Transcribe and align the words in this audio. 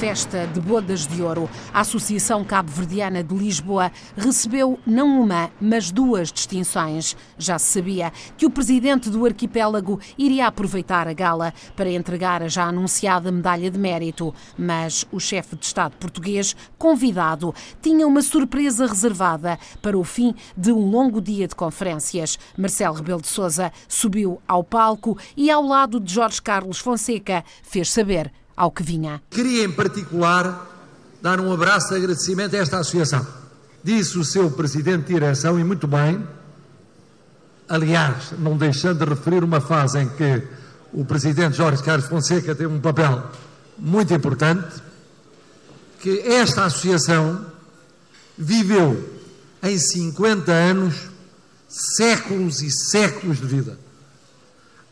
festa 0.00 0.46
de 0.46 0.62
bodas 0.62 1.06
de 1.06 1.20
ouro. 1.20 1.46
A 1.74 1.80
Associação 1.80 2.42
Cabo-Verdiana 2.42 3.22
de 3.22 3.34
Lisboa 3.34 3.92
recebeu 4.16 4.80
não 4.86 5.20
uma, 5.20 5.50
mas 5.60 5.90
duas 5.90 6.32
distinções. 6.32 7.14
Já 7.36 7.58
se 7.58 7.66
sabia 7.66 8.10
que 8.34 8.46
o 8.46 8.50
presidente 8.50 9.10
do 9.10 9.26
arquipélago 9.26 10.00
iria 10.16 10.46
aproveitar 10.46 11.06
a 11.06 11.12
gala 11.12 11.52
para 11.76 11.90
entregar 11.90 12.42
a 12.42 12.48
já 12.48 12.64
anunciada 12.64 13.30
medalha 13.30 13.70
de 13.70 13.78
mérito, 13.78 14.34
mas 14.56 15.04
o 15.12 15.20
chefe 15.20 15.54
de 15.54 15.66
Estado 15.66 15.94
português, 15.98 16.56
convidado, 16.78 17.54
tinha 17.82 18.06
uma 18.06 18.22
surpresa 18.22 18.86
reservada 18.86 19.58
para 19.82 19.98
o 19.98 20.02
fim 20.02 20.34
de 20.56 20.72
um 20.72 20.88
longo 20.88 21.20
dia 21.20 21.46
de 21.46 21.54
conferências. 21.54 22.38
Marcelo 22.56 22.96
Rebelo 22.96 23.20
de 23.20 23.28
Sousa 23.28 23.70
subiu 23.86 24.40
ao 24.48 24.64
palco 24.64 25.18
e, 25.36 25.50
ao 25.50 25.62
lado 25.62 26.00
de 26.00 26.10
Jorge 26.10 26.40
Carlos 26.40 26.78
Fonseca, 26.78 27.44
fez 27.62 27.92
saber 27.92 28.32
ao 28.60 28.70
que 28.70 28.82
vinha. 28.82 29.22
Queria, 29.30 29.64
em 29.64 29.72
particular, 29.72 30.68
dar 31.22 31.40
um 31.40 31.50
abraço 31.50 31.88
de 31.88 31.94
agradecimento 31.94 32.54
a 32.54 32.58
esta 32.58 32.78
associação. 32.78 33.26
Disse 33.82 34.18
o 34.18 34.24
seu 34.24 34.50
presidente 34.50 35.06
de 35.06 35.14
direção, 35.14 35.58
e 35.58 35.64
muito 35.64 35.86
bem, 35.86 36.22
aliás, 37.66 38.34
não 38.38 38.58
deixando 38.58 38.98
de 39.02 39.10
referir 39.10 39.42
uma 39.42 39.62
fase 39.62 39.98
em 40.00 40.06
que 40.10 40.42
o 40.92 41.06
presidente 41.06 41.56
Jorge 41.56 41.82
Carlos 41.82 42.06
Fonseca 42.06 42.54
teve 42.54 42.66
um 42.66 42.80
papel 42.80 43.22
muito 43.78 44.12
importante, 44.12 44.82
que 45.98 46.20
esta 46.20 46.66
associação 46.66 47.46
viveu 48.36 49.18
em 49.62 49.78
50 49.78 50.52
anos 50.52 50.96
séculos 51.66 52.60
e 52.60 52.70
séculos 52.70 53.38
de 53.38 53.46
vida. 53.46 53.78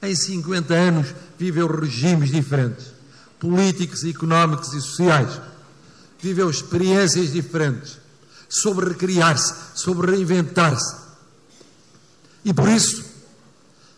Em 0.03 0.15
50 0.15 0.73
anos 0.73 1.15
viveu 1.39 1.67
regimes 1.67 2.31
diferentes 2.31 2.98
políticos, 3.39 4.05
económicos 4.05 4.73
e 4.73 4.81
sociais. 4.81 5.41
Viveu 6.21 6.51
experiências 6.51 7.33
diferentes 7.33 7.99
sobre 8.49 8.89
recriar-se, 8.89 9.55
sobre 9.75 10.11
reinventar-se. 10.11 10.97
E 12.45 12.53
por 12.55 12.69
isso, 12.69 13.05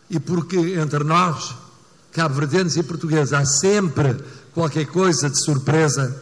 e 0.09 0.19
porque 0.19 0.57
entre 0.57 1.03
nós, 1.03 1.55
cabo-verdianos 2.11 2.75
e 2.75 2.83
portugueses, 2.83 3.33
há 3.33 3.45
sempre 3.45 4.21
qualquer 4.53 4.85
coisa 4.87 5.29
de 5.29 5.41
surpresa, 5.41 6.21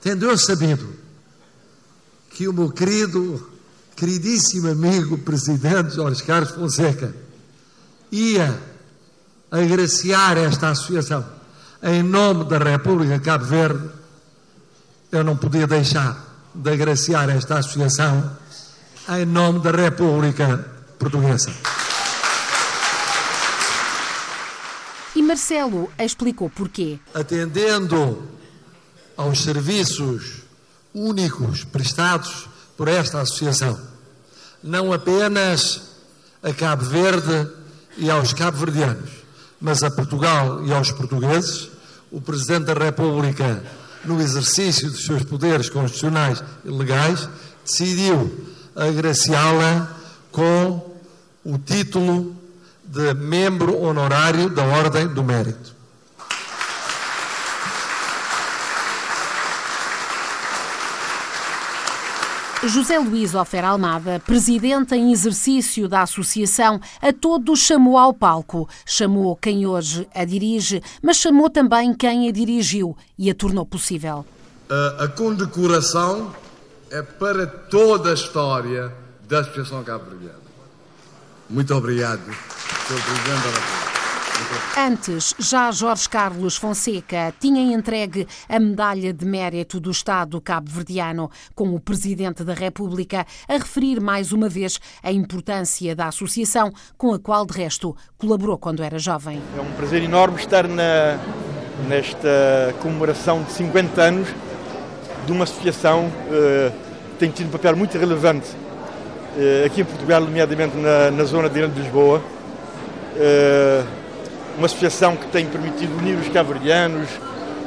tendo 0.00 0.24
eu 0.24 0.38
sabido 0.38 0.88
que 2.30 2.48
o 2.48 2.52
meu 2.52 2.70
querido, 2.70 3.50
queridíssimo 3.94 4.68
amigo 4.68 5.18
presidente 5.18 5.94
Jorge 5.94 6.22
Carlos 6.22 6.50
Fonseca 6.50 7.14
ia 8.10 8.58
agraciar 9.50 10.36
esta 10.36 10.70
associação 10.70 11.35
em 11.86 12.02
nome 12.02 12.44
da 12.44 12.58
República 12.58 13.20
Cabo 13.20 13.44
Verde, 13.44 13.88
eu 15.12 15.22
não 15.22 15.36
podia 15.36 15.68
deixar 15.68 16.20
de 16.52 16.68
agraciar 16.68 17.30
esta 17.30 17.58
associação 17.58 18.36
em 19.08 19.24
nome 19.24 19.60
da 19.60 19.70
República 19.70 20.66
Portuguesa. 20.98 21.52
E 25.14 25.22
Marcelo 25.22 25.88
explicou 25.96 26.50
porquê. 26.50 26.98
Atendendo 27.14 28.28
aos 29.16 29.44
serviços 29.44 30.42
únicos 30.92 31.62
prestados 31.62 32.48
por 32.76 32.88
esta 32.88 33.20
associação, 33.20 33.80
não 34.60 34.92
apenas 34.92 35.82
a 36.42 36.52
Cabo 36.52 36.84
Verde 36.84 37.48
e 37.96 38.10
aos 38.10 38.32
cabo-verdianos, 38.32 39.10
mas 39.60 39.84
a 39.84 39.90
Portugal 39.90 40.66
e 40.66 40.72
aos 40.72 40.90
portugueses, 40.90 41.75
o 42.10 42.20
Presidente 42.20 42.64
da 42.66 42.74
República, 42.74 43.62
no 44.04 44.20
exercício 44.20 44.90
dos 44.90 45.04
seus 45.04 45.22
poderes 45.24 45.68
constitucionais 45.68 46.42
e 46.64 46.70
legais, 46.70 47.28
decidiu 47.64 48.32
agraciá-la 48.74 49.96
com 50.30 50.96
o 51.44 51.58
título 51.58 52.36
de 52.84 53.14
membro 53.14 53.80
honorário 53.80 54.48
da 54.48 54.64
Ordem 54.64 55.08
do 55.08 55.22
Mérito. 55.22 55.75
José 62.64 62.98
Luís 62.98 63.34
Ofer 63.34 63.64
Almada, 63.64 64.20
presidente 64.20 64.94
em 64.94 65.12
exercício 65.12 65.88
da 65.88 66.02
associação, 66.02 66.80
a 67.00 67.12
todos 67.12 67.60
chamou 67.60 67.98
ao 67.98 68.14
palco. 68.14 68.68
Chamou 68.84 69.36
quem 69.36 69.66
hoje 69.66 70.08
a 70.14 70.24
dirige, 70.24 70.82
mas 71.02 71.18
chamou 71.18 71.50
também 71.50 71.92
quem 71.94 72.28
a 72.28 72.32
dirigiu 72.32 72.96
e 73.18 73.30
a 73.30 73.34
tornou 73.34 73.66
possível. 73.66 74.24
A, 74.68 75.04
a 75.04 75.08
condecoração 75.08 76.34
é 76.90 77.02
para 77.02 77.46
toda 77.46 78.10
a 78.10 78.14
história 78.14 78.92
da 79.28 79.40
Associação 79.40 79.84
Cabo. 79.84 80.06
Muito 81.48 81.74
obrigado, 81.74 82.24
Sr. 82.24 83.02
Presidente 83.02 83.42
da 83.42 83.50
República. 83.50 83.85
Antes, 84.78 85.34
já 85.38 85.72
Jorge 85.72 86.08
Carlos 86.08 86.56
Fonseca 86.56 87.34
tinha 87.40 87.74
entregue 87.74 88.26
a 88.48 88.60
medalha 88.60 89.12
de 89.12 89.24
mérito 89.24 89.80
do 89.80 89.90
Estado 89.90 90.40
cabo-verdiano, 90.40 91.30
com 91.54 91.74
o 91.74 91.80
Presidente 91.80 92.44
da 92.44 92.54
República 92.54 93.26
a 93.48 93.54
referir 93.54 94.00
mais 94.00 94.32
uma 94.32 94.48
vez 94.48 94.78
a 95.02 95.10
importância 95.10 95.96
da 95.96 96.06
associação, 96.06 96.70
com 96.96 97.12
a 97.12 97.18
qual, 97.18 97.44
de 97.44 97.56
resto, 97.56 97.96
colaborou 98.16 98.58
quando 98.58 98.82
era 98.82 98.98
jovem. 98.98 99.42
É 99.56 99.60
um 99.60 99.72
prazer 99.72 100.02
enorme 100.02 100.38
estar 100.38 100.68
na, 100.68 101.18
nesta 101.88 102.74
comemoração 102.80 103.42
de 103.42 103.52
50 103.52 104.00
anos 104.00 104.28
de 105.24 105.32
uma 105.32 105.44
associação 105.44 106.06
uh, 106.06 106.70
que 107.12 107.18
tem 107.18 107.30
tido 107.30 107.48
um 107.48 107.50
papel 107.50 107.76
muito 107.76 107.98
relevante 107.98 108.48
uh, 108.50 109.66
aqui 109.66 109.80
em 109.80 109.84
Portugal, 109.84 110.20
nomeadamente 110.20 110.76
na, 110.76 111.10
na 111.10 111.24
zona 111.24 111.48
de 111.48 111.66
Lisboa. 111.66 112.22
Uh, 113.16 114.05
uma 114.56 114.66
associação 114.66 115.16
que 115.16 115.26
tem 115.26 115.46
permitido 115.46 115.96
unir 115.98 116.16
os 116.16 116.28
cabo-verdianos, 116.28 117.08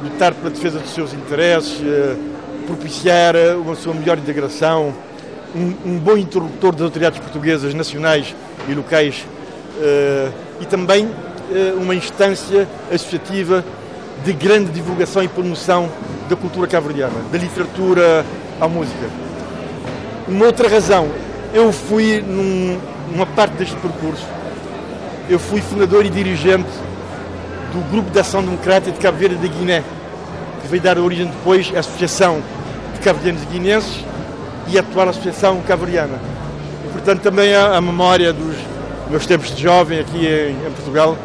lutar 0.03 0.33
pela 0.33 0.49
defesa 0.49 0.79
dos 0.79 0.93
seus 0.93 1.13
interesses, 1.13 1.79
eh, 1.83 2.15
propiciar 2.65 3.35
eh, 3.35 3.53
uma 3.53 3.75
sua 3.75 3.93
melhor 3.93 4.17
integração, 4.17 4.93
um, 5.55 5.73
um 5.85 5.99
bom 5.99 6.17
interlocutor 6.17 6.71
das 6.73 6.81
autoridades 6.81 7.19
portuguesas 7.19 7.73
nacionais 7.73 8.35
e 8.67 8.73
locais 8.73 9.25
eh, 9.81 10.29
e 10.61 10.65
também 10.65 11.09
uma 11.81 11.95
instância 11.95 12.67
associativa 12.93 13.65
de 14.23 14.33
grande 14.33 14.69
divulgação 14.69 15.23
e 15.23 15.27
promoção 15.27 15.89
da 16.29 16.35
cultura 16.35 16.67
cabo-verdiana, 16.67 17.15
da 17.31 17.39
literatura 17.39 18.23
à 18.61 18.67
música. 18.67 19.09
Uma 20.27 20.45
outra 20.45 20.69
razão, 20.69 21.09
eu 21.51 21.71
fui 21.71 22.21
num, 22.21 22.79
numa 23.11 23.25
parte 23.25 23.53
deste 23.53 23.75
percurso 23.77 24.27
eu 25.29 25.37
fui 25.37 25.61
fundador 25.61 26.05
e 26.05 26.09
dirigente 26.09 26.69
do 27.71 27.91
Grupo 27.91 28.09
de 28.09 28.19
Ação 28.19 28.41
Democrática 28.41 28.91
de 28.91 28.97
Cabo 28.97 29.17
Verde 29.17 29.35
da 29.35 29.47
Guiné, 29.47 29.83
que 30.61 30.67
veio 30.67 30.81
dar 30.81 30.97
origem 30.97 31.27
depois 31.27 31.71
à 31.75 31.79
Associação 31.79 32.41
de 32.95 32.99
Cabo-Verdianos 32.99 33.43
e 33.43 33.45
Guinenses 33.45 34.05
e 34.67 34.77
a 34.77 34.81
atual 34.81 35.09
Associação 35.09 35.61
Cabo-Verdiana. 35.61 36.19
E, 36.83 36.91
portanto, 36.91 37.21
também 37.21 37.53
a, 37.53 37.77
a, 37.77 37.81
memória 37.81 38.33
dos 38.33 38.55
meus 39.07 39.27
tempos 39.27 39.55
de 39.55 39.61
jovem 39.61 39.99
aqui 39.99 40.25
em, 40.25 40.67
em 40.67 40.71
Portugal, 40.71 41.15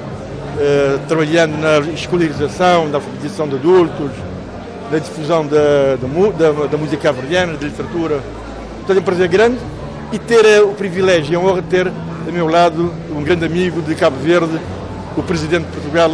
eh, 0.61 0.99
trabalhando 1.09 1.57
na 1.59 1.79
escolarização, 1.93 2.89
na 2.89 2.99
alfabetização 2.99 3.49
de 3.49 3.55
adultos, 3.55 4.11
na 4.93 4.99
difusão 4.99 5.47
da, 5.47 5.97
da, 5.97 6.53
da, 6.53 6.67
da 6.67 6.77
música 6.77 7.03
cabo-verdiana, 7.03 7.55
da 7.55 7.67
literatura. 7.67 8.21
Portanto, 8.79 8.99
é 8.99 9.01
um 9.01 9.05
prazer 9.05 9.29
grande 9.29 9.59
e 10.13 10.19
ter 10.19 10.45
eh, 10.45 10.61
o 10.61 10.75
privilégio 10.75 11.33
e 11.33 11.37
a 11.37 11.41
honra 11.41 11.63
de 11.63 11.69
ter 11.69 11.91
a 12.27 12.33
meu 12.33 12.49
lado 12.49 12.93
um 13.11 13.23
grande 13.23 13.45
amigo 13.45 13.83
de 13.83 13.95
Cabo 13.95 14.17
Verde, 14.17 14.59
o 15.17 15.23
presidente 15.23 15.67
de 15.67 15.73
Portugal, 15.73 16.11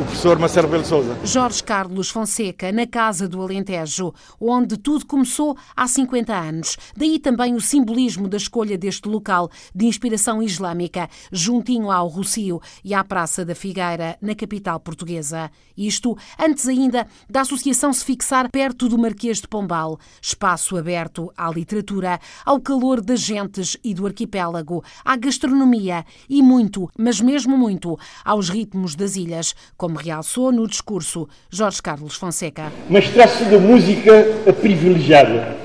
o 0.00 0.04
professor 0.04 0.38
Marcelo 0.38 0.68
Belo 0.68 0.84
Souza. 0.84 1.18
Jorge 1.24 1.62
Carlos 1.62 2.08
Fonseca, 2.08 2.72
na 2.72 2.86
Casa 2.86 3.28
do 3.28 3.42
Alentejo, 3.42 4.14
onde 4.40 4.78
tudo 4.78 5.04
começou 5.04 5.56
há 5.76 5.86
50 5.86 6.34
anos. 6.34 6.78
Daí 6.96 7.18
também 7.18 7.54
o 7.54 7.60
simbolismo 7.60 8.26
da 8.26 8.38
escolha 8.38 8.78
deste 8.78 9.08
local 9.08 9.50
de 9.74 9.84
inspiração 9.84 10.42
islâmica, 10.42 11.08
juntinho 11.30 11.90
ao 11.90 12.08
Rocio 12.08 12.60
e 12.82 12.94
à 12.94 13.04
Praça 13.04 13.44
da 13.44 13.54
Figueira, 13.54 14.16
na 14.22 14.34
capital 14.34 14.80
portuguesa. 14.80 15.50
Isto 15.76 16.16
antes 16.38 16.66
ainda 16.66 17.06
da 17.28 17.42
associação 17.42 17.92
se 17.92 18.04
fixar 18.04 18.50
perto 18.50 18.88
do 18.88 18.98
Marquês 18.98 19.40
de 19.40 19.48
Pombal, 19.48 19.98
espaço 20.22 20.78
aberto 20.78 21.30
à 21.36 21.50
literatura, 21.50 22.18
ao 22.44 22.60
calor 22.60 23.02
das 23.02 23.20
gentes 23.20 23.76
e 23.84 23.92
do 23.92 24.06
arquipélago, 24.06 24.82
à 25.04 25.16
gastronomia 25.16 26.06
e 26.28 26.42
muito, 26.42 26.88
mas 26.98 27.20
mesmo 27.20 27.56
muito, 27.58 27.98
aos 28.24 28.48
ritmos 28.48 28.94
das 28.94 29.16
ilhas, 29.16 29.54
como 29.76 29.89
como 29.90 29.98
realçou 29.98 30.52
no 30.52 30.68
discurso 30.68 31.28
Jorge 31.50 31.82
Carlos 31.82 32.14
Fonseca. 32.14 32.72
Mas 32.88 33.08
trata-se 33.08 33.44
da 33.44 33.58
música 33.58 34.24
privilegiada, 34.60 35.56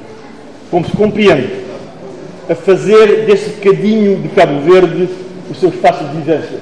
como 0.71 0.83
se 0.83 0.91
compreende, 0.93 1.63
a 2.49 2.55
fazer 2.55 3.27
desse 3.27 3.51
bocadinho 3.51 4.19
de 4.21 4.29
Cabo 4.29 4.61
Verde 4.61 5.07
o 5.49 5.53
seu 5.53 5.69
espaço 5.69 6.03
de 6.05 6.17
vivência. 6.17 6.59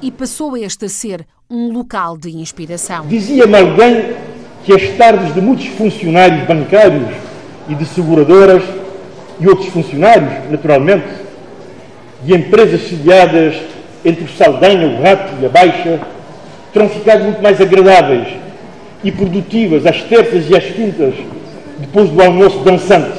E 0.00 0.10
passou 0.10 0.56
este 0.56 0.86
a 0.86 0.88
ser 0.88 1.26
um 1.50 1.70
local 1.70 2.16
de 2.16 2.30
inspiração. 2.30 3.06
Dizia-me 3.06 3.56
alguém 3.56 4.14
que 4.64 4.72
as 4.72 4.96
tardes 4.96 5.34
de 5.34 5.40
muitos 5.42 5.66
funcionários 5.66 6.46
bancários 6.46 7.14
e 7.68 7.74
de 7.74 7.84
seguradoras 7.84 8.62
e 9.38 9.46
outros 9.46 9.68
funcionários, 9.68 10.50
naturalmente, 10.50 11.06
de 12.24 12.34
empresas 12.34 12.88
sediadas 12.88 13.54
entre 14.02 14.24
o 14.24 14.28
Saldanha, 14.28 14.86
o 14.86 15.02
Rato 15.02 15.34
e 15.42 15.46
a 15.46 15.48
Baixa, 15.48 16.00
terão 16.76 16.90
ficado 16.90 17.24
muito 17.24 17.42
mais 17.42 17.58
agradáveis 17.58 18.28
e 19.02 19.10
produtivas 19.10 19.86
às 19.86 20.02
terças 20.02 20.50
e 20.50 20.54
às 20.54 20.64
quintas, 20.66 21.14
depois 21.78 22.10
do 22.10 22.20
almoço 22.20 22.58
dançante, 22.58 23.16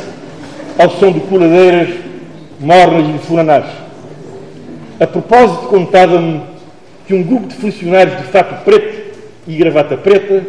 ao 0.78 0.92
som 0.92 1.12
de 1.12 1.22
coladeiras, 1.22 1.90
mornas 2.60 3.10
e 3.10 3.14
de 3.14 3.18
furanás. 3.18 3.66
A 5.00 5.08
propósito, 5.08 5.70
contava-me 5.70 6.42
que 7.08 7.16
um 7.16 7.24
grupo 7.24 7.48
de 7.48 7.56
funcionários 7.56 8.16
de 8.18 8.26
fato 8.26 8.64
preto 8.64 9.18
e 9.48 9.56
gravata 9.56 9.98
preta 9.98 10.44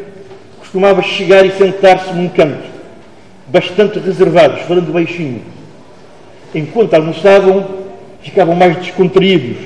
costumava 0.58 1.00
chegar 1.00 1.46
e 1.46 1.52
sentar-se 1.52 2.12
num 2.12 2.28
canto, 2.28 2.69
bastante 3.46 3.99
reservados, 4.00 4.61
falando 4.64 4.93
baixinho. 4.93 5.40
Enquanto 6.54 6.93
almoçavam, 6.93 7.66
ficavam 8.20 8.54
mais 8.54 8.76
descontraídos, 8.76 9.56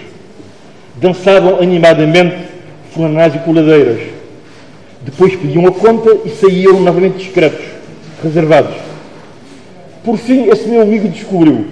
dançavam 1.01 1.59
animadamente 1.61 2.52
fulanás 2.95 3.35
e 3.35 3.39
coladeiras. 3.39 4.01
Depois 5.03 5.35
pediam 5.35 5.67
a 5.67 5.73
conta 5.73 6.11
e 6.25 6.31
saíam 6.31 6.81
novamente 6.81 7.19
discretos, 7.19 7.65
reservados. 8.23 8.75
Por 10.05 10.17
fim, 10.17 10.49
esse 10.49 10.69
meu 10.69 10.83
amigo 10.83 11.09
descobriu 11.09 11.67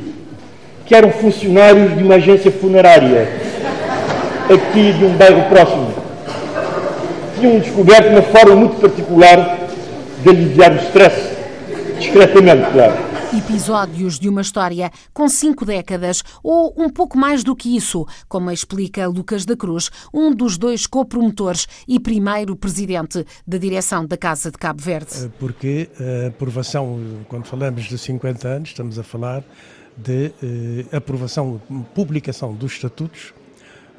que 0.86 0.94
eram 0.94 1.10
funcionários 1.12 1.96
de 1.96 2.02
uma 2.02 2.16
agência 2.16 2.50
funerária, 2.50 3.28
aqui 4.52 4.92
de 4.92 5.04
um 5.04 5.16
bairro 5.16 5.48
próximo. 5.48 5.94
Tinham 7.38 7.58
descoberto 7.60 8.08
uma 8.08 8.22
forma 8.22 8.56
muito 8.56 8.80
particular 8.80 9.58
de 10.22 10.28
aliviar 10.28 10.72
o 10.72 10.76
stress, 10.76 11.30
discretamente, 11.98 12.70
claro 12.72 13.09
episódios 13.36 14.18
de 14.18 14.28
uma 14.28 14.40
história 14.40 14.90
com 15.14 15.28
cinco 15.28 15.64
décadas 15.64 16.22
ou 16.42 16.74
um 16.76 16.90
pouco 16.90 17.16
mais 17.16 17.44
do 17.44 17.54
que 17.54 17.76
isso, 17.76 18.04
como 18.28 18.50
explica 18.50 19.06
Lucas 19.06 19.44
da 19.44 19.56
Cruz, 19.56 19.88
um 20.12 20.34
dos 20.34 20.58
dois 20.58 20.86
copromotores 20.86 21.68
e 21.86 22.00
primeiro 22.00 22.56
presidente 22.56 23.24
da 23.46 23.56
direção 23.56 24.04
da 24.04 24.16
Casa 24.16 24.50
de 24.50 24.58
Cabo 24.58 24.82
Verde. 24.82 25.10
Eh, 25.14 25.30
porque 25.38 25.88
a 26.24 26.28
aprovação, 26.28 27.00
quando 27.28 27.46
falamos 27.46 27.84
de 27.84 27.96
50 27.96 28.48
anos, 28.48 28.70
estamos 28.70 28.98
a 28.98 29.04
falar 29.04 29.44
de 29.96 30.32
eh, 30.42 30.96
aprovação, 30.96 31.60
publicação 31.94 32.52
dos 32.52 32.72
estatutos. 32.72 33.32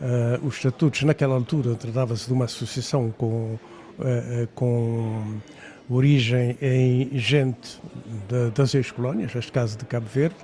Uh, 0.01 0.47
os 0.47 0.55
estatutos, 0.55 1.03
naquela 1.03 1.35
altura, 1.35 1.75
tratava-se 1.75 2.25
de 2.25 2.33
uma 2.33 2.45
associação 2.45 3.13
com, 3.15 3.59
uh, 3.99 4.47
com 4.55 5.39
origem 5.89 6.57
em 6.61 7.09
gente 7.17 7.81
de, 8.29 8.51
das 8.51 8.73
ex-colónias, 8.73 9.33
neste 9.33 9.51
caso 9.51 9.77
de 9.77 9.85
Cabo 9.85 10.07
Verde, 10.07 10.35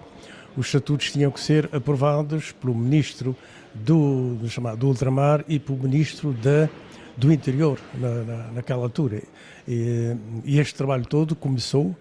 os 0.55 0.67
estatutos 0.67 1.11
tinham 1.11 1.29
que 1.31 1.39
ser 1.39 1.69
aprovados 1.71 2.51
pelo 2.51 2.73
ministro 2.73 3.35
do, 3.73 4.35
do, 4.35 4.47
chamado, 4.49 4.77
do 4.79 4.87
ultramar 4.87 5.43
e 5.47 5.59
pelo 5.59 5.77
ministro 5.77 6.33
da, 6.33 6.67
do 7.15 7.31
interior, 7.31 7.79
na, 7.93 8.23
na, 8.23 8.51
naquela 8.53 8.81
altura. 8.83 9.21
E, 9.67 10.15
e, 10.43 10.59
este 10.59 10.73
trabalho 10.73 11.05
todo 11.05 11.35
começou 11.35 11.95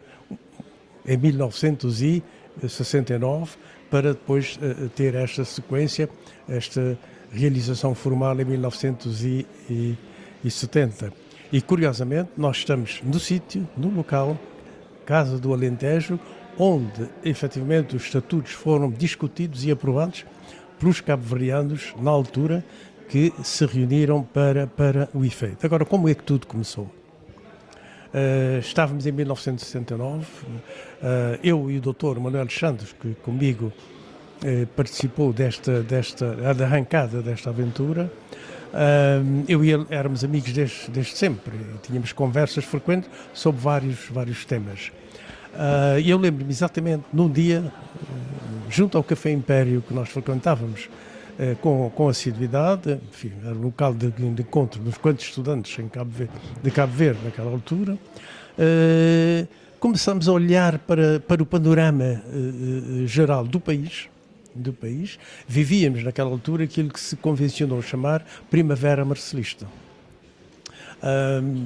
em 1.07 1.19
1969 1.19 3.57
para 3.91 4.15
depois 4.15 4.57
uh, 4.57 4.89
ter 4.91 5.15
esta 5.15 5.45
sequência, 5.45 6.09
esta 6.49 6.99
realização 7.31 7.95
formal 7.95 8.41
em 8.41 8.45
1970. 8.45 11.26
E 11.53 11.61
curiosamente, 11.61 12.31
nós 12.37 12.59
estamos 12.59 13.01
no 13.05 13.21
sítio, 13.21 13.69
no 13.77 13.89
local, 13.89 14.39
Casa 15.05 15.39
do 15.39 15.53
Alentejo, 15.53 16.19
onde 16.59 17.09
efetivamente 17.25 17.95
os 17.95 18.05
estatutos 18.05 18.53
foram 18.53 18.91
discutidos 18.91 19.65
e 19.65 19.71
aprovados 19.71 20.25
pelos 20.79 21.01
cabo-verdianos 21.01 21.95
na 22.01 22.11
altura 22.11 22.65
que 23.09 23.33
se 23.43 23.65
reuniram 23.65 24.23
para, 24.23 24.67
para 24.67 25.09
o 25.15 25.25
efeito. 25.25 25.65
Agora, 25.65 25.85
como 25.85 26.09
é 26.09 26.15
que 26.15 26.25
tudo 26.25 26.47
começou? 26.47 26.85
Uh, 26.85 28.59
estávamos 28.59 29.07
em 29.07 29.13
1969, 29.13 30.25
uh, 30.25 30.27
eh, 31.03 31.41
eu 31.45 31.71
e 31.71 31.77
o 31.77 31.81
doutor 31.81 32.19
Manuel 32.19 32.49
Santos, 32.49 32.95
que 32.95 33.15
comigo 33.17 33.71
uh, 34.43 34.67
participou 34.69 35.33
desta, 35.33 35.83
desta 35.83 36.35
arrancada 36.65 37.21
desta 37.21 37.51
aventura, 37.51 38.11
eu 39.49 39.65
e 39.65 39.73
ele 39.73 39.87
éramos 39.91 40.25
amigos 40.25 40.53
desde, 40.53 40.91
desde 40.91 41.17
sempre, 41.17 41.53
tínhamos 41.83 42.13
conversas 42.13 42.65
frequentes 42.65 43.09
sobre 43.33 43.61
vários, 43.61 43.99
vários 44.11 44.45
temas. 44.45 44.91
Uh, 45.57 45.99
eu 46.05 46.19
lembro-me 46.19 46.51
exatamente 46.51 47.05
num 47.11 47.31
dia, 47.31 47.73
junto 48.69 48.99
ao 48.99 49.03
Café 49.03 49.31
Império 49.31 49.83
que 49.87 49.95
nós 49.95 50.11
frequentávamos 50.11 50.85
uh, 51.39 51.57
com, 51.63 51.91
com 51.95 52.09
assiduidade, 52.09 53.01
enfim, 53.11 53.33
era 53.43 53.55
um 53.55 53.63
local 53.63 53.95
de, 53.95 54.11
de 54.11 54.43
encontro 54.43 54.83
dos 54.83 54.99
quantos 54.99 55.25
estudantes 55.25 55.79
em 55.79 55.89
Cabo 55.89 56.11
Verde, 56.11 56.33
de 56.63 56.71
Cabo 56.71 56.93
Verde 56.93 57.21
naquela 57.25 57.51
altura, 57.51 57.97
começamos 59.79 60.29
a 60.29 60.33
olhar 60.33 60.79
para, 60.79 61.21
para 61.21 61.43
o 61.43 61.47
panorama 61.47 62.23
geral 63.05 63.45
do 63.45 63.61
país 63.61 64.09
do 64.61 64.73
país, 64.73 65.19
vivíamos 65.47 66.03
naquela 66.03 66.31
altura 66.31 66.65
aquilo 66.65 66.91
que 66.91 67.01
se 67.01 67.17
convencionou 67.17 67.81
chamar 67.83 68.25
Primavera 68.51 69.05
Marcelista. 69.05 69.67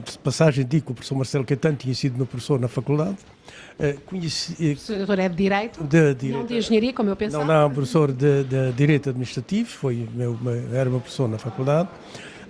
de 0.04 0.18
passagem, 0.18 0.64
digo 0.64 0.86
que 0.86 0.92
o 0.92 0.94
professor 0.94 1.14
Marcelo 1.14 1.44
Caetano 1.44 1.76
tinha 1.76 1.94
sido 1.94 2.16
meu 2.16 2.26
professor 2.26 2.58
na 2.60 2.68
faculdade. 2.68 3.16
Uh, 3.78 3.98
conheci, 4.02 4.78
o 4.90 4.96
doutor 4.98 5.18
é 5.18 5.28
de 5.28 5.34
Direito? 5.34 5.82
De, 5.82 6.14
direito. 6.14 6.38
Não 6.38 6.46
de 6.46 6.56
Engenharia, 6.56 6.92
como 6.92 7.08
eu 7.08 7.16
pensava? 7.16 7.44
Não, 7.44 7.62
não, 7.62 7.70
professor 7.70 8.12
de, 8.12 8.44
de 8.44 8.72
Direito 8.72 9.08
Administrativo, 9.08 9.70
foi 9.70 10.06
meu, 10.14 10.38
era 10.72 10.90
meu 10.90 11.00
professor 11.00 11.28
na 11.28 11.38
faculdade. 11.38 11.88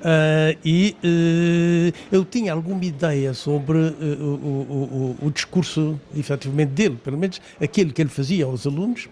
Uh, 0.01 0.57
e 0.65 0.97
uh, 1.05 1.93
eu 2.11 2.25
tinha 2.25 2.55
alguma 2.55 2.83
ideia 2.85 3.35
sobre 3.35 3.77
uh, 3.77 3.95
o, 4.25 5.17
o, 5.21 5.27
o, 5.27 5.31
discurso, 5.31 6.01
efetivamente, 6.17 6.71
dele, 6.71 6.97
pelo 6.97 7.19
menos 7.19 7.41
aquele 7.61 7.93
que 7.93 8.01
ele 8.01 8.09
fazia 8.09 8.47
aos 8.47 8.67
alunos, 8.67 9.09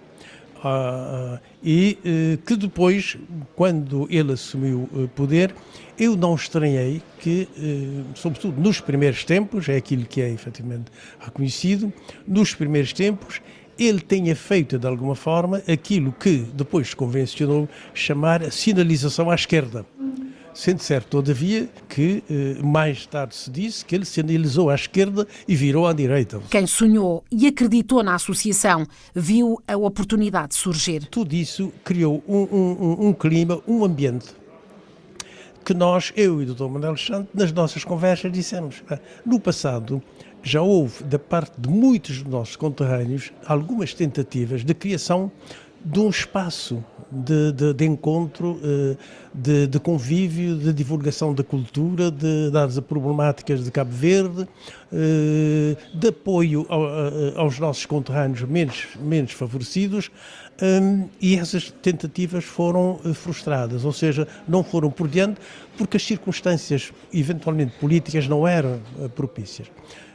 Uh, 0.59 1.39
e 1.63 1.99
uh, 2.05 2.39
que 2.39 2.57
depois, 2.57 3.17
quando 3.55 4.09
ele 4.11 4.33
assumiu 4.33 4.89
o 4.93 5.05
uh, 5.05 5.09
poder, 5.09 5.55
eu 5.99 6.17
não 6.17 6.35
estranhei 6.35 7.03
que, 7.19 7.49
eh, 7.59 8.05
sobretudo 8.15 8.61
nos 8.61 8.81
primeiros 8.81 9.25
tempos, 9.25 9.69
é 9.69 9.77
aquilo 9.77 10.05
que 10.05 10.21
é 10.21 10.31
efetivamente 10.31 10.93
reconhecido, 11.19 11.93
nos 12.25 12.55
primeiros 12.55 12.93
tempos, 12.93 13.43
ele 13.77 14.01
tenha 14.01 14.37
feito 14.37 14.79
de 14.79 14.87
alguma 14.87 15.17
forma 15.17 15.61
aquilo 15.69 16.13
que 16.13 16.47
depois 16.55 16.95
convencionou 16.95 17.69
chamar 17.93 18.53
sinalização 18.53 19.29
à 19.29 19.35
esquerda. 19.35 19.85
Sendo 20.55 20.83
certo, 20.83 21.09
todavia, 21.09 21.69
que 21.89 22.23
eh, 22.29 22.63
mais 22.63 23.07
tarde 23.07 23.35
se 23.37 23.51
disse 23.51 23.85
que 23.85 23.95
ele 23.95 24.05
se 24.05 24.21
analisou 24.21 24.71
à 24.71 24.75
esquerda 24.75 25.27
e 25.47 25.55
virou 25.55 25.87
à 25.87 25.93
direita. 25.93 26.41
Quem 26.51 26.67
sonhou 26.67 27.25
e 27.31 27.47
acreditou 27.47 28.03
na 28.03 28.15
associação 28.15 28.87
viu 29.15 29.63
a 29.69 29.77
oportunidade 29.77 30.55
surgir. 30.55 31.07
Tudo 31.07 31.35
isso 31.35 31.73
criou 31.85 32.23
um, 32.27 32.39
um, 32.39 33.09
um 33.09 33.13
clima, 33.13 33.61
um 33.69 33.85
ambiente 33.85 34.39
que 35.69 35.75
nós, 35.75 36.15
eu 36.17 36.41
e 36.41 36.47
o 36.47 36.55
Dr. 36.55 36.65
Manuel 36.65 36.93
Alexandre, 36.93 37.29
nas 37.35 37.53
nossas 37.53 37.85
conversas 37.85 38.33
dissemos. 38.33 38.83
Ah, 38.89 38.99
no 39.27 39.39
passado, 39.39 40.03
já 40.43 40.63
houve, 40.63 41.05
da 41.05 41.19
parte 41.19 41.61
de 41.61 41.69
muitos 41.69 42.23
dos 42.23 42.33
nossos 42.33 42.57
conterrâneos, 42.57 43.35
algumas 43.45 43.93
tentativas 43.93 44.65
de 44.65 44.73
criação 44.73 45.31
de 45.85 46.01
um 46.01 46.09
espaço 46.09 46.85
de, 47.11 47.53
de, 47.53 47.73
de 47.73 47.85
encontro, 47.87 48.61
eh, 48.63 48.97
de, 49.35 49.67
de, 49.67 49.81
convívio, 49.81 50.57
de 50.57 50.73
divulgação 50.73 51.33
da 51.33 51.43
cultura, 51.43 52.11
de 52.11 52.51
das 52.51 52.79
problemáticas 52.81 53.65
de 53.65 53.71
Cabo 53.71 53.91
Verde, 53.91 54.47
eh, 54.93 55.77
de 55.95 56.09
apoio 56.09 56.67
aos 57.37 57.59
nossos 57.59 57.87
conterrâneos 57.87 58.43
menos, 58.43 58.89
menos 59.01 59.33
favorecidos. 59.33 60.11
Um, 60.61 61.09
e 61.21 61.37
essas 61.37 61.71
tentativas 61.71 62.43
foram 62.43 62.99
uh, 63.05 63.15
frustradas, 63.15 63.85
ou 63.85 63.93
seja, 63.93 64.27
não 64.49 64.65
foram 64.65 64.91
por 64.91 65.07
diante 65.07 65.41
porque 65.77 65.97
as 65.97 66.03
circunstâncias, 66.03 66.93
eventualmente 67.15 67.79
políticas, 67.79 68.27
não 68.27 68.47
eram 68.47 68.81
propícias. 69.15 69.69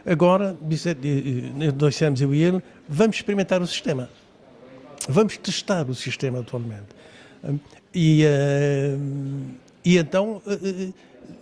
Agora, 0.06 0.58
nós 1.80 1.94
dissemos 1.94 2.20
eu 2.20 2.36
e 2.36 2.44
ele, 2.44 2.62
vamos 2.90 3.16
experimentar 3.16 3.62
o 3.62 3.68
sistema. 3.68 4.10
Vamos 5.10 5.38
testar 5.38 5.90
o 5.90 5.96
sistema 5.96 6.40
atualmente. 6.40 6.88
E, 7.94 8.26
uh, 8.26 9.56
e 9.84 9.98
então 9.98 10.42
uh, 10.46 10.94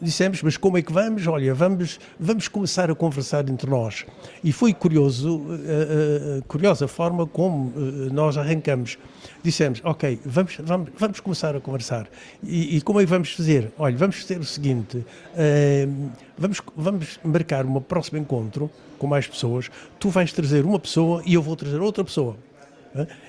dissemos, 0.01 0.41
mas 0.41 0.57
como 0.57 0.77
é 0.77 0.81
que 0.81 0.91
vamos? 0.91 1.25
Olha, 1.27 1.53
vamos, 1.53 1.99
vamos 2.19 2.47
começar 2.47 2.89
a 2.89 2.95
conversar 2.95 3.47
entre 3.49 3.69
nós. 3.69 4.05
E 4.43 4.51
foi 4.51 4.73
curioso, 4.73 5.41
a, 5.51 6.39
a, 6.39 6.41
curiosa 6.43 6.87
forma 6.87 7.27
como 7.27 7.71
nós 8.11 8.37
arrancamos. 8.37 8.97
Dissemos, 9.43 9.81
ok, 9.83 10.19
vamos, 10.25 10.57
vamos, 10.63 10.89
vamos 10.97 11.19
começar 11.19 11.55
a 11.55 11.59
conversar. 11.59 12.07
E, 12.43 12.77
e 12.77 12.81
como 12.81 12.99
é 12.99 13.03
que 13.03 13.09
vamos 13.09 13.31
fazer? 13.33 13.71
Olha, 13.77 13.95
vamos 13.95 14.17
fazer 14.17 14.39
o 14.39 14.45
seguinte, 14.45 14.97
uh, 14.97 16.11
vamos, 16.37 16.61
vamos 16.75 17.19
marcar 17.23 17.65
um 17.65 17.79
próximo 17.79 18.17
encontro 18.17 18.69
com 18.97 19.07
mais 19.07 19.27
pessoas, 19.27 19.69
tu 19.99 20.09
vais 20.09 20.31
trazer 20.31 20.63
uma 20.63 20.79
pessoa 20.79 21.23
e 21.25 21.33
eu 21.33 21.41
vou 21.41 21.55
trazer 21.55 21.79
outra 21.79 22.03
pessoa. 22.03 22.35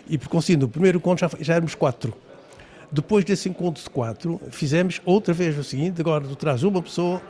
E 0.08 0.18
por 0.18 0.28
conseguindo, 0.28 0.66
o 0.66 0.68
primeiro 0.68 0.98
encontro 0.98 1.28
já, 1.28 1.36
já 1.42 1.54
éramos 1.54 1.74
quatro. 1.74 2.14
Depois 2.90 3.24
desse 3.24 3.48
encontro 3.48 3.82
de 3.82 3.88
quatro, 3.88 4.38
fizemos 4.50 5.00
outra 5.04 5.32
vez 5.32 5.56
o 5.56 5.64
seguinte: 5.64 6.00
agora 6.00 6.24
tu 6.24 6.36
traz 6.36 6.62
uma 6.62 6.82
pessoa, 6.82 7.22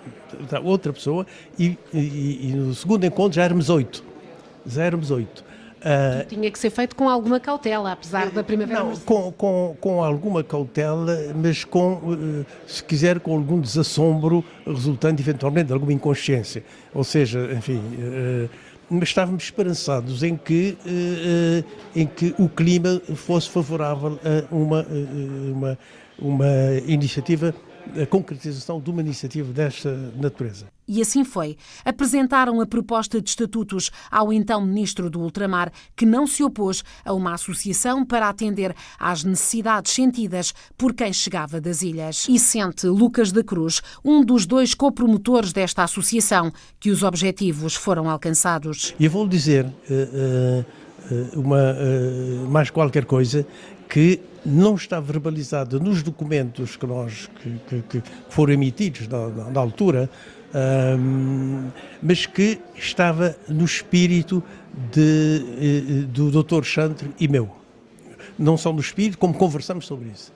outra 0.65 0.93
pessoa, 0.93 1.25
e, 1.57 1.79
e, 1.95 2.49
e 2.49 2.53
no 2.57 2.75
segundo 2.75 3.05
encontro 3.07 3.35
já 3.35 3.45
éramos 3.45 3.71
oito. 3.71 4.03
Já 4.67 4.85
éramos 4.85 5.11
oito. 5.11 5.45
Uh, 5.83 6.25
tinha 6.29 6.49
que 6.49 6.59
ser 6.59 6.71
feito 6.71 6.95
com 6.95 7.09
alguma 7.09 7.41
cautela, 7.41 7.91
apesar 7.93 8.31
da 8.31 8.45
primavera. 8.45 8.85
Não, 8.85 8.97
com, 8.99 9.33
com, 9.33 9.77
com 9.81 10.05
alguma 10.05 10.45
cautela, 10.45 11.17
mas 11.35 11.65
com, 11.65 11.95
uh, 11.95 12.47
se 12.67 12.85
quiser, 12.85 13.19
com 13.19 13.33
algum 13.33 13.61
desassombro 13.61 14.45
resultante 14.65 15.21
eventualmente 15.21 15.67
de 15.67 15.73
alguma 15.73 15.93
inconsciência. 15.93 16.65
Ou 16.95 17.05
seja, 17.05 17.53
enfim. 17.53 17.79
Uh, 17.79 18.72
mas 18.93 19.09
estávamos 19.09 19.45
esperançados 19.45 20.23
em 20.23 20.37
que, 20.37 20.77
em 21.97 22.07
que 22.07 22.35
o 22.39 22.49
clima 22.49 23.01
fosse 23.17 23.49
favorável 23.49 24.19
a 24.23 24.55
uma, 24.55 24.87
uma, 25.53 25.79
uma 26.19 26.47
iniciativa 26.87 27.55
a 28.01 28.07
concretização 28.07 28.81
de 28.81 28.91
uma 28.91 29.01
iniciativa 29.01 29.53
desta 29.53 29.91
natureza. 30.17 30.67
E 30.87 31.01
assim 31.01 31.25
foi. 31.25 31.57
Apresentaram 31.85 32.61
a 32.61 32.67
proposta 32.67 33.21
de 33.21 33.31
estatutos 33.31 33.91
ao 34.11 34.33
então 34.33 34.65
ministro 34.65 35.09
do 35.09 35.21
Ultramar, 35.21 35.73
que 35.97 36.05
não 36.05 36.27
se 36.27 36.43
opôs 36.43 36.83
a 37.05 37.13
uma 37.13 37.35
associação 37.35 38.05
para 38.05 38.29
atender 38.29 38.75
às 38.99 39.25
necessidades 39.25 39.93
sentidas 39.93 40.53
por 40.77 40.93
quem 40.93 41.13
chegava 41.13 41.61
das 41.61 41.83
ilhas. 41.83 42.27
E 42.29 42.39
sente 42.39 42.87
Lucas 42.87 43.31
da 43.31 43.45
Cruz, 43.45 43.81
um 44.05 44.25
dos 44.25 44.47
dois 44.47 44.75
copromotores 44.75 45.53
desta 45.53 45.85
associação, 45.85 46.53
que 46.81 46.91
os 46.91 47.03
objetivos 47.03 47.75
foram 47.75 48.11
alcançados. 48.11 48.95
E 48.99 49.07
vou 49.09 49.29
dizer 49.29 49.65
uh, 49.65 50.65
uh, 51.35 51.41
uma, 51.41 51.73
uh, 51.73 52.51
mais 52.51 52.71
qualquer 52.71 53.05
coisa 53.05 53.47
que 53.89 54.21
não 54.45 54.75
está 54.75 54.99
verbalizada 54.99 55.79
nos 55.79 56.03
documentos 56.03 56.77
que, 56.77 56.87
nós, 56.87 57.29
que, 57.41 57.61
que, 57.69 57.83
que 58.01 58.03
foram 58.29 58.55
emitidos 58.55 59.07
na, 59.07 59.29
na 59.51 59.61
altura, 59.61 60.11
um, 60.55 61.69
mas 62.03 62.27
que 62.27 62.61
estava 62.77 63.37
no 63.49 63.65
espírito 63.65 64.43
de, 64.91 65.45
eh, 65.59 66.07
do 66.09 66.43
Dr. 66.43 66.63
Chantre 66.65 67.11
e 67.19 67.29
meu. 67.29 67.51
Não 68.39 68.57
só 68.57 68.73
no 68.73 68.81
espírito, 68.81 69.19
como 69.19 69.35
conversamos 69.35 69.87
sobre 69.87 70.09
isso. 70.09 70.33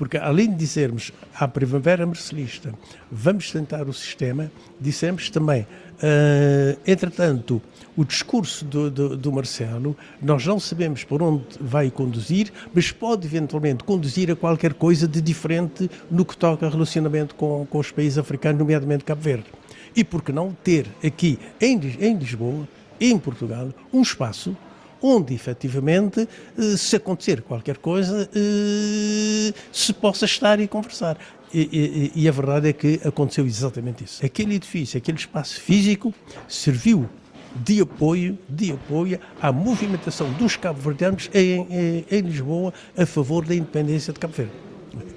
Porque 0.00 0.16
além 0.16 0.48
de 0.48 0.56
dizermos 0.56 1.12
à 1.38 1.46
Primavera 1.46 2.06
Marcelista, 2.06 2.72
vamos 3.12 3.50
tentar 3.52 3.86
o 3.86 3.92
sistema, 3.92 4.50
dissemos 4.80 5.28
também, 5.28 5.60
uh, 5.60 6.80
entretanto, 6.86 7.60
o 7.94 8.02
discurso 8.02 8.64
do, 8.64 8.90
do, 8.90 9.14
do, 9.14 9.30
Marcelo, 9.30 9.94
nós 10.22 10.46
não 10.46 10.58
sabemos 10.58 11.04
por 11.04 11.22
onde 11.22 11.44
vai 11.60 11.90
conduzir, 11.90 12.50
mas 12.72 12.90
pode 12.90 13.26
eventualmente 13.26 13.84
conduzir 13.84 14.30
a 14.30 14.36
qualquer 14.36 14.72
coisa 14.72 15.06
de 15.06 15.20
diferente 15.20 15.90
no 16.10 16.24
que 16.24 16.34
toca 16.34 16.66
a 16.66 16.70
relacionamento 16.70 17.34
com, 17.34 17.66
com 17.66 17.78
os 17.78 17.90
países 17.90 18.16
africanos, 18.16 18.58
nomeadamente 18.58 19.04
Cabo 19.04 19.20
Verde. 19.20 19.48
E 19.94 20.02
por 20.02 20.22
que 20.22 20.32
não 20.32 20.56
ter 20.64 20.86
aqui 21.04 21.38
em, 21.60 21.78
em 22.00 22.16
Lisboa, 22.16 22.66
em 22.98 23.18
Portugal, 23.18 23.68
um 23.92 24.00
espaço 24.00 24.56
onde 25.02 25.34
efetivamente, 25.34 26.28
eh, 26.58 26.76
se 26.76 26.96
acontecer 26.96 27.42
qualquer 27.42 27.78
coisa, 27.78 28.28
eh, 28.34 29.52
se 29.72 29.92
possa 29.92 30.24
estar 30.24 30.60
e 30.60 30.68
conversar. 30.68 31.18
E, 31.52 32.12
e, 32.14 32.22
e, 32.22 32.28
a 32.28 32.32
verdade 32.32 32.68
é 32.68 32.72
que 32.72 33.00
aconteceu 33.04 33.44
exatamente 33.44 34.04
isso. 34.04 34.24
Aquele 34.24 34.54
edifício, 34.54 34.96
aquele 34.96 35.18
espaço 35.18 35.60
físico 35.60 36.14
serviu 36.46 37.08
de 37.56 37.80
apoio, 37.80 38.38
de 38.48 38.72
apoio 38.72 39.18
à 39.42 39.50
movimentação 39.50 40.30
dos 40.34 40.56
cabo-verdianos 40.56 41.28
em, 41.34 41.66
em, 41.68 42.04
em 42.08 42.20
Lisboa 42.20 42.72
a 42.96 43.04
favor 43.04 43.44
da 43.44 43.54
independência 43.54 44.12
de 44.12 44.20
Cabo 44.20 44.34
Verde. 44.34 44.52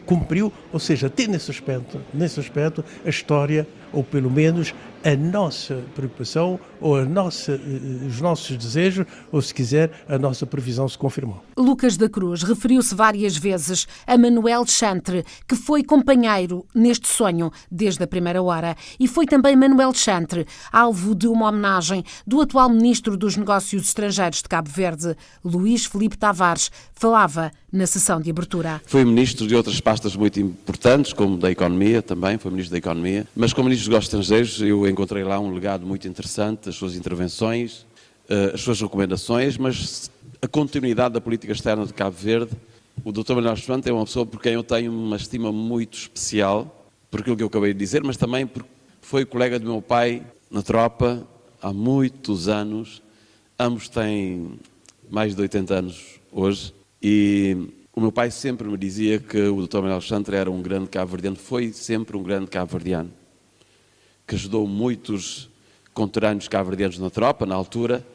Cumpriu, 0.06 0.52
ou 0.72 0.80
seja, 0.80 1.10
tem 1.10 1.28
nesse 1.28 1.52
aspecto, 1.52 2.02
nesse 2.14 2.40
aspecto 2.40 2.84
a 3.06 3.10
história, 3.10 3.68
ou 3.94 4.04
pelo 4.04 4.30
menos 4.30 4.74
a 5.04 5.16
nossa 5.16 5.84
preocupação 5.94 6.60
ou 6.80 6.98
a 6.98 7.06
nossa, 7.06 7.54
eh, 7.54 8.08
os 8.08 8.20
nossos 8.22 8.58
desejos, 8.58 9.06
ou 9.32 9.42
se 9.42 9.54
quiser, 9.54 9.92
a 10.08 10.18
nossa 10.18 10.46
previsão 10.46 10.88
se 10.88 10.98
confirmou. 10.98 11.44
Lucas 11.58 11.98
da 11.98 12.10
Cruz 12.10 12.44
referiu-se 12.44 12.96
várias 12.96 13.38
vezes 13.38 13.88
a 14.08 14.18
Manuel 14.18 14.66
Chantre, 14.66 15.24
que 15.48 15.56
foi 15.56 15.84
companheiro 15.84 16.66
neste 16.74 17.08
sonho 17.08 17.52
desde 17.72 18.04
a 18.04 18.08
primeira 18.08 18.42
hora. 18.42 18.76
E 19.00 19.08
foi 19.08 19.26
também 19.26 19.56
Manuel 19.56 19.94
Chantre, 19.94 20.46
alvo 20.72 21.14
de 21.14 21.28
uma 21.28 21.50
homenagem 21.50 22.04
do 22.26 22.42
atual 22.42 22.70
Ministro 22.70 23.16
dos 23.16 23.38
Negócios 23.38 23.84
Estrangeiros 23.84 24.42
de 24.42 24.50
Cabo 24.50 24.70
Verde, 24.70 25.16
Luís 25.44 25.86
Felipe 25.86 26.18
Tavares, 26.18 26.72
falava 26.94 27.52
na 27.72 27.88
sessão 27.88 28.22
de 28.22 28.30
abertura. 28.30 28.82
Foi 28.86 29.04
ministro 29.04 29.48
de 29.48 29.56
outras 29.56 29.82
pastas 29.82 30.16
muito 30.16 30.40
importantes, 30.40 31.12
como 31.12 31.38
da 31.38 31.50
Economia 31.50 32.02
também, 32.02 32.38
foi 32.38 32.52
ministro 32.52 32.72
da 32.72 32.78
Economia, 32.78 33.28
mas 33.36 33.52
como 33.52 33.68
ministro 33.68 33.83
dos 33.84 33.88
Negócios 33.90 34.14
Estrangeiros 34.14 34.62
eu 34.62 34.88
encontrei 34.88 35.24
lá 35.26 35.40
um 35.40 35.54
legado 35.54 35.86
muito 35.86 36.08
interessante, 36.08 36.70
as 36.70 36.76
suas 36.76 36.96
intervenções, 36.96 37.86
eh, 38.30 38.52
as 38.54 38.62
suas 38.62 38.80
recomendações, 38.80 39.58
mas 39.58 40.10
a 40.42 40.48
continuidade 40.48 41.16
da 41.16 41.22
política 41.22 41.52
externa 41.52 41.86
de 41.86 41.94
Cabo 41.94 42.16
Verde. 42.16 42.52
O 43.04 43.12
Dr. 43.12 43.34
Manuel 43.34 43.56
Estudante 43.56 43.90
é 43.90 43.94
uma 43.94 44.06
pessoa 44.06 44.26
por 44.26 44.42
quem 44.42 44.54
eu 44.54 44.64
tenho 44.64 44.90
uma 44.90 45.18
estima 45.18 45.52
muito 45.52 45.98
especial, 45.98 46.88
por 47.12 47.20
aquilo 47.20 47.36
que 47.36 47.44
eu 47.44 47.48
acabei 47.48 47.74
de 47.74 47.80
dizer, 47.80 48.02
mas 48.04 48.16
também 48.16 48.48
porque 48.48 48.70
foi 49.02 49.26
colega 49.26 49.60
do 49.60 49.66
meu 49.66 49.82
pai 49.82 50.24
na 50.50 50.62
tropa 50.62 51.28
há 51.62 51.74
muitos 51.74 52.48
anos. 52.48 53.04
Ambos 53.60 53.90
têm 53.90 54.60
mais 55.10 55.36
de 55.36 55.42
80 55.42 55.74
anos 55.74 56.20
hoje 56.32 56.74
e 57.02 57.58
o 57.94 58.00
meu 58.00 58.14
pai 58.14 58.32
sempre 58.32 58.66
me 58.66 58.78
dizia 58.78 59.20
que 59.20 59.42
o 59.42 59.68
Dr. 59.68 59.78
Manuel 59.78 59.96
Alexandre 59.96 60.38
era 60.38 60.50
um 60.50 60.62
grande 60.62 60.88
cabo-verdiano, 60.88 61.36
foi 61.36 61.74
sempre 61.74 62.16
um 62.16 62.24
grande 62.24 62.48
cabo-verdiano 62.48 63.12
que 64.28 64.36
ajudou 64.36 64.68
muitos 64.68 65.50
conterrâneos 65.94 66.48
cabo-verdianos 66.48 66.98
na 67.00 67.10
tropa, 67.10 67.46
na 67.46 67.56
altura, 67.56 68.06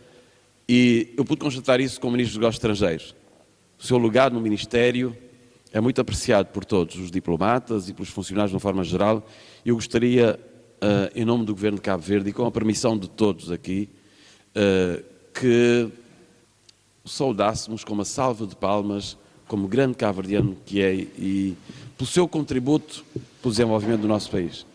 e 0.69 1.15
eu 1.17 1.25
pude 1.25 1.41
constatar 1.41 1.81
isso 1.81 2.01
como 2.01 2.13
Ministro 2.13 2.35
dos 2.35 2.41
Negócios 2.41 2.57
Estrangeiros. 2.57 3.15
O 3.79 3.85
seu 3.85 3.97
lugar 3.97 4.31
no 4.31 4.41
Ministério 4.41 5.17
é 5.73 5.81
muito 5.81 6.01
apreciado 6.01 6.49
por 6.49 6.65
todos 6.65 6.97
os 6.97 7.11
diplomatas 7.11 7.89
e 7.89 7.95
pelos 7.95 8.11
funcionários 8.11 8.51
de 8.51 8.57
uma 8.57 8.61
forma 8.61 8.85
geral. 8.85 9.27
Eu 9.65 9.77
gostaria, 9.77 10.39
uh, 10.83 11.19
em 11.19 11.25
nome 11.25 11.45
do 11.45 11.55
Governo 11.55 11.77
de 11.77 11.83
Cabo 11.83 12.03
Verde 12.03 12.31
e 12.31 12.33
com 12.33 12.45
a 12.45 12.51
permissão 12.51 12.99
de 12.99 13.09
todos 13.09 13.51
aqui, 13.51 13.89
uh, 14.51 15.03
que 15.33 15.89
saudássemos 17.05 17.85
com 17.85 17.95
uma 17.95 18.05
salva 18.05 18.47
de 18.47 18.55
palmas, 18.57 19.17
como 19.47 19.67
grande 19.67 19.97
cabo-verdiano 19.97 20.57
que 20.67 20.83
é 20.83 20.95
e 20.95 21.57
pelo 21.97 22.09
seu 22.09 22.29
contributo 22.29 23.05
para 23.41 23.49
o 23.49 23.51
desenvolvimento 23.51 24.03
do 24.03 24.09
nosso 24.09 24.31
país. 24.31 24.67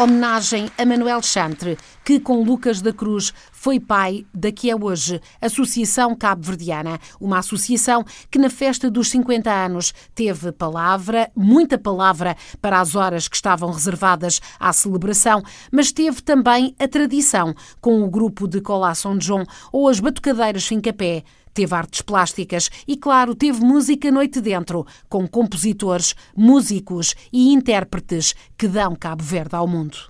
Homenagem 0.00 0.70
a 0.78 0.86
Manuel 0.86 1.20
Chantre, 1.20 1.76
que 2.04 2.20
com 2.20 2.44
Lucas 2.44 2.80
da 2.80 2.92
Cruz 2.92 3.34
foi 3.50 3.80
pai 3.80 4.24
da 4.32 4.52
que 4.52 4.70
é 4.70 4.76
hoje 4.76 5.20
Associação 5.40 6.14
Cabo-Verdiana, 6.14 7.00
uma 7.20 7.40
associação 7.40 8.04
que 8.30 8.38
na 8.38 8.48
festa 8.48 8.88
dos 8.88 9.10
50 9.10 9.50
anos 9.50 9.92
teve 10.14 10.52
palavra, 10.52 11.28
muita 11.34 11.76
palavra 11.76 12.36
para 12.62 12.78
as 12.78 12.94
horas 12.94 13.26
que 13.26 13.34
estavam 13.34 13.72
reservadas 13.72 14.40
à 14.60 14.72
celebração, 14.72 15.42
mas 15.72 15.90
teve 15.90 16.22
também 16.22 16.76
a 16.78 16.86
tradição 16.86 17.52
com 17.80 18.00
o 18.00 18.08
grupo 18.08 18.46
de 18.46 18.60
Colá 18.60 18.94
São 18.94 19.20
João 19.20 19.44
ou 19.72 19.88
as 19.88 19.98
batucadeiras 19.98 20.64
Fincapé, 20.64 21.24
Teve 21.58 21.74
artes 21.74 22.02
plásticas 22.02 22.70
e, 22.86 22.96
claro, 22.96 23.34
teve 23.34 23.58
música 23.58 24.12
noite 24.12 24.40
dentro, 24.40 24.86
com 25.08 25.26
compositores, 25.26 26.14
músicos 26.36 27.16
e 27.32 27.52
intérpretes 27.52 28.32
que 28.56 28.68
dão 28.68 28.94
Cabo 28.94 29.24
Verde 29.24 29.56
ao 29.56 29.66
mundo. 29.66 30.08